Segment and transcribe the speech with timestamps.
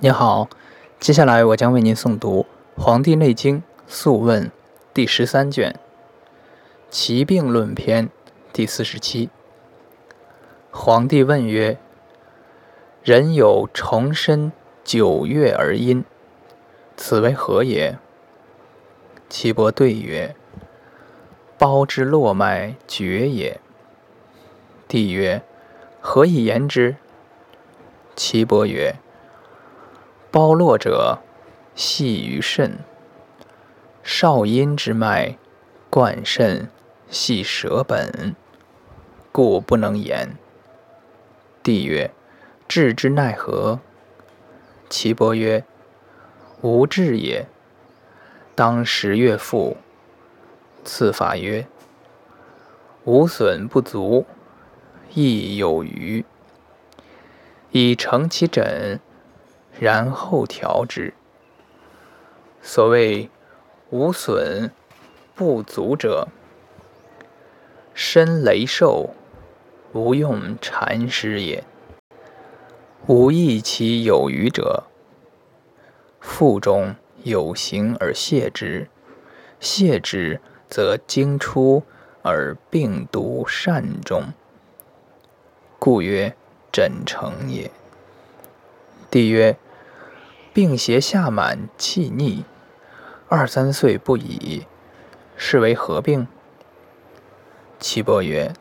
[0.00, 0.48] 你好，
[0.98, 2.46] 接下来我将为您诵读
[2.82, 4.46] 《黄帝内经·素问》
[4.92, 5.72] 第十三卷
[6.90, 8.08] 《奇病论篇》
[8.52, 9.30] 第四十七。
[10.72, 11.78] 皇帝问曰
[13.04, 14.50] ：“人有重身
[14.82, 16.04] 九月而阴，
[16.96, 17.96] 此为何也？”
[19.30, 20.34] 岐伯对曰
[21.56, 23.60] ：“胞之络脉绝也。”
[24.88, 25.42] 帝曰
[26.00, 26.96] ：“何以言之？”
[28.16, 28.96] 岐伯曰：
[30.34, 31.20] 包络者，
[31.76, 32.80] 系于肾。
[34.02, 35.38] 少阴之脉，
[35.88, 36.68] 贯肾，
[37.08, 38.34] 系舌本，
[39.30, 40.36] 故不能言。
[41.62, 42.10] 帝曰：
[42.66, 43.78] 治之奈何？
[44.90, 45.64] 岐伯曰：
[46.62, 47.46] 无治也。
[48.56, 49.76] 当十月复。
[50.84, 51.68] 次法曰：
[53.04, 54.26] 无损不足，
[55.12, 56.24] 亦有余。
[57.70, 58.98] 以成其疹。
[59.84, 61.12] 然后调之。
[62.62, 63.28] 所谓
[63.90, 64.70] 无损
[65.34, 66.28] 不足者，
[67.92, 69.10] 身羸瘦，
[69.92, 71.62] 无用禅师也。
[73.06, 74.84] 无益其有余者，
[76.18, 78.88] 腹中有形而泻之，
[79.60, 81.82] 泻之则经出
[82.22, 84.32] 而病毒善中，
[85.78, 86.34] 故曰
[86.72, 87.70] 疹成也。
[89.10, 89.54] 帝曰。
[90.54, 92.44] 病邪下满，气逆，
[93.28, 94.68] 二三岁不已，
[95.36, 96.28] 是为何病？
[97.80, 98.54] 岐伯曰：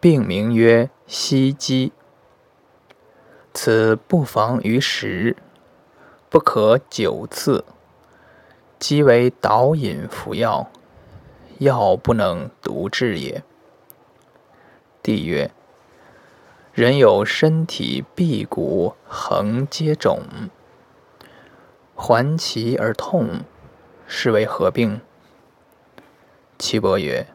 [0.00, 1.92] 病名曰息肌，
[3.54, 5.36] 此不妨于食，
[6.28, 7.64] 不可久次。
[8.80, 10.68] 即为导引服药，
[11.58, 13.44] 药不能独治也。
[15.00, 15.52] 帝曰：
[16.72, 20.18] 人有身体臂骨横皆肿。
[21.94, 23.42] 环其而痛，
[24.06, 25.00] 是为何病？
[26.58, 27.26] 岐伯曰：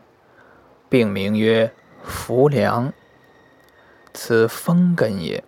[0.89, 1.73] 病名曰
[2.03, 2.91] 浮梁，
[4.13, 5.43] 此风根也。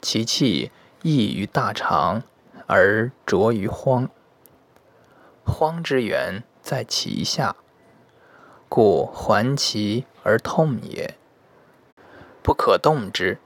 [0.00, 0.70] 其气
[1.02, 2.22] 溢于大肠，
[2.66, 4.08] 而浊于荒。
[5.44, 7.56] 荒之源在其下，
[8.68, 11.16] 故环其而痛也。
[12.42, 13.38] 不可动之，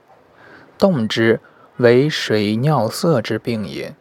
[0.77, 1.39] 动之
[1.77, 3.95] 为水尿涩之病也。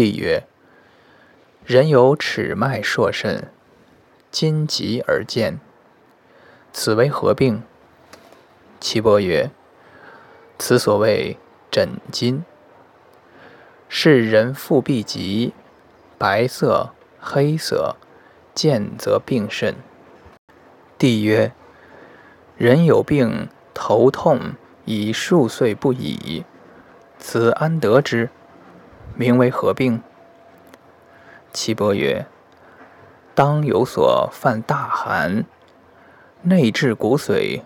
[0.00, 0.44] 帝曰：
[1.66, 3.52] 人有尺脉硕肾，
[4.30, 5.60] 筋急而见，
[6.72, 7.62] 此为何病？
[8.80, 9.50] 岐伯曰：
[10.58, 11.36] 此所谓
[11.70, 12.42] 枕筋。
[13.90, 15.52] 是人腹壁急，
[16.16, 17.96] 白色、黑色，
[18.54, 19.74] 见则病甚。
[20.96, 21.52] 帝曰：
[22.56, 24.54] 人有病头痛
[24.86, 26.46] 已数岁不已，
[27.18, 28.30] 此安得之？
[29.16, 30.02] 名为何病？
[31.52, 32.26] 岐伯曰：
[33.34, 35.44] 当有所犯大寒，
[36.42, 37.62] 内至骨髓，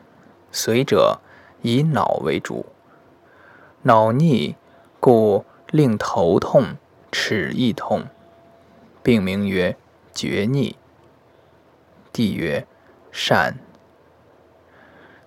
[0.53, 1.21] 髓者
[1.63, 2.67] 以脑为主，
[3.83, 4.57] 脑逆，
[4.99, 6.77] 故令头痛、
[7.13, 8.07] 齿亦痛，
[9.03, 9.77] 病名曰
[10.13, 10.77] 厥逆。
[12.13, 12.67] 帝曰：
[13.13, 13.59] 善。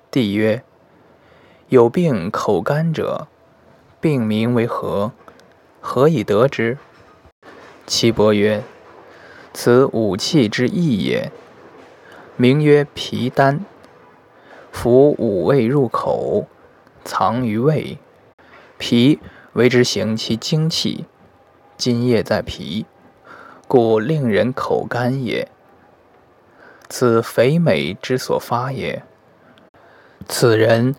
[0.09, 0.63] 帝曰：
[1.67, 3.27] 有病口干者，
[4.01, 5.11] 病名为何？
[5.79, 6.77] 何以得之？
[7.85, 8.63] 岐伯曰
[9.53, 11.31] ：“此五气之意也，
[12.35, 13.63] 名曰脾丹。
[14.71, 16.45] 服五味入口，
[17.05, 17.97] 藏于胃。
[18.77, 19.19] 脾
[19.53, 21.05] 为之行其精气，
[21.77, 22.85] 津液在脾，
[23.67, 25.49] 故令人口干也。
[26.89, 29.03] 此肥美之所发也。
[30.27, 30.95] 此人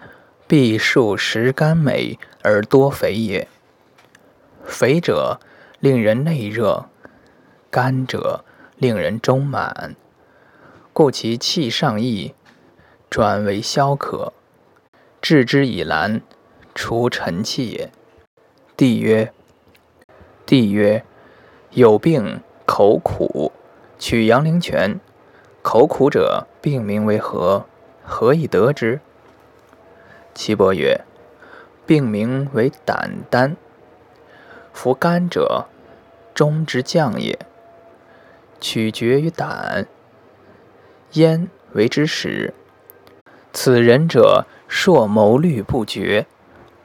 [0.47, 3.47] 必数食甘美而多肥也。”
[4.69, 5.41] 肥者
[5.81, 6.85] 令人内热，
[7.71, 8.45] 干者
[8.77, 9.97] 令人中满，
[10.93, 12.35] 故其气上溢，
[13.09, 14.35] 转为消渴，
[15.23, 16.21] 治之以兰，
[16.75, 17.91] 除尘气也。
[18.77, 19.33] 帝曰：
[20.45, 21.03] 帝曰，
[21.71, 23.51] 有病口苦，
[23.99, 25.01] 取阳陵泉。
[25.63, 27.67] 口苦者，病名为何？
[28.05, 29.01] 何以得之？
[30.35, 31.01] 岐伯曰：
[31.87, 33.57] 病名为胆丹。
[34.81, 35.67] 服甘者，
[36.33, 37.37] 中之降也。
[38.61, 39.89] 取决于胆，
[41.15, 42.55] 焉为之始。
[43.53, 46.29] 此人者，硕谋虑不决，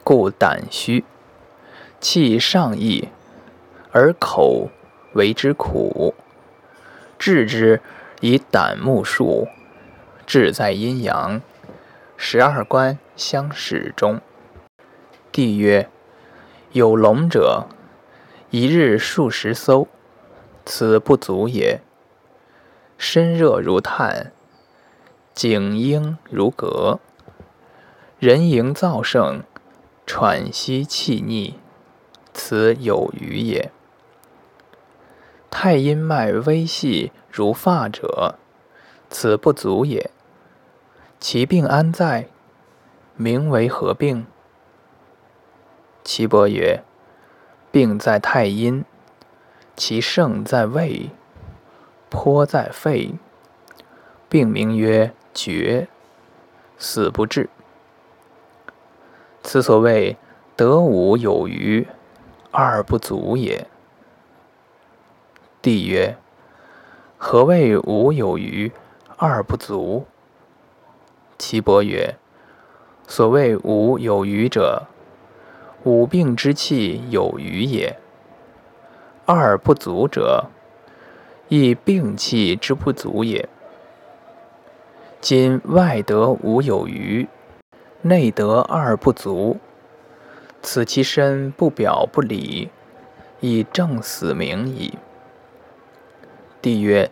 [0.02, 1.04] 故胆虚，
[2.00, 3.10] 气上溢，
[3.92, 4.70] 而口
[5.12, 6.16] 为之苦。
[7.16, 7.80] 治之
[8.20, 9.46] 以胆木数，
[10.26, 11.40] 志在阴阳，
[12.16, 14.20] 十二官相始中。
[15.30, 15.88] 帝曰：
[16.72, 17.68] 有龙者，
[18.56, 19.88] 一日数十艘，
[20.64, 21.80] 此不足也。
[22.96, 24.30] 身热如炭，
[25.34, 27.00] 颈应如革，
[28.20, 29.42] 人营燥盛，
[30.06, 31.54] 喘息气逆，
[32.32, 33.72] 此有余也。
[35.50, 38.36] 太阴脉微细如发者，
[39.10, 40.12] 此不足也。
[41.18, 42.28] 其病安在？
[43.16, 44.24] 名为何病？
[46.04, 46.84] 岐伯曰：
[47.74, 48.84] 病在太阴，
[49.74, 51.10] 其盛在胃，
[52.08, 53.16] 颇在肺。
[54.28, 55.88] 病名曰厥，
[56.78, 57.50] 死不治。
[59.42, 60.16] 此所谓
[60.54, 61.88] 得五有余，
[62.52, 63.66] 二不足也。
[65.60, 66.16] 帝曰：
[67.18, 68.70] 何谓五有余，
[69.16, 70.04] 二不足？
[71.36, 72.14] 岐伯曰：
[73.08, 74.84] 所谓五有余者，
[75.84, 77.96] 五病之气有余也；
[79.26, 80.46] 二不足者，
[81.48, 83.46] 亦病气之不足也。
[85.20, 87.28] 今外得五有余，
[88.00, 89.58] 内得二不足，
[90.62, 92.70] 此其身不表不里，
[93.40, 94.94] 以正死名矣。
[96.62, 97.10] 帝曰：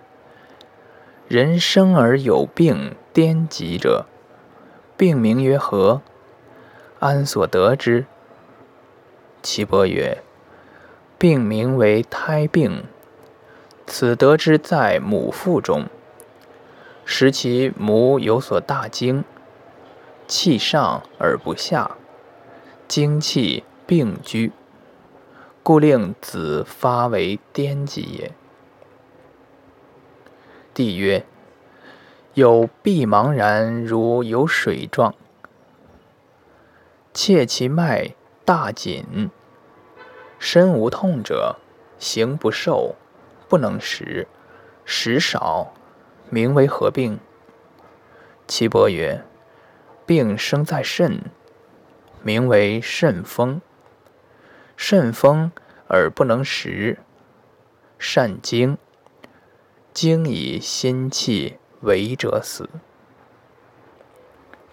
[1.29, 4.07] 人生而有病颠疾者，
[4.97, 6.01] 病名曰何？
[7.01, 8.07] 安所得之？
[9.43, 10.23] 岐伯曰：
[11.19, 12.85] 病名为胎病，
[13.87, 15.87] 此得之在母腹中，
[17.05, 19.25] 使其母有所大惊，
[20.27, 21.97] 气上而不下，
[22.87, 24.53] 精气并居，
[25.62, 28.33] 故令子发为颠疾也。
[30.73, 31.25] 帝曰。
[32.35, 35.15] 有必茫然如有水状，
[37.12, 39.31] 切其脉大紧，
[40.39, 41.56] 身无痛者，
[41.99, 42.97] 行不受，
[43.49, 44.27] 不能食，
[44.85, 45.73] 食少，
[46.31, 47.19] 名为何病？
[48.49, 49.25] 岐伯曰：
[50.05, 51.31] 病生在肾，
[52.23, 53.61] 名为肾风。
[54.77, 55.53] 肾风
[55.87, 56.99] 而不能食，
[57.99, 58.77] 善精，
[59.93, 61.59] 精以心气。
[61.83, 62.71] 为者死。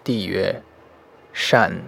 [0.04, 0.62] 帝曰：
[1.32, 1.82] 善。